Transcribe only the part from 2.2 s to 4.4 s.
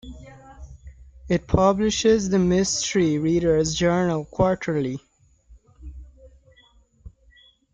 the "Mystery Readers Journal"